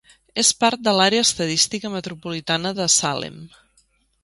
[0.43, 3.39] És part de l'Àrea Estadística Metropolitana de Salem.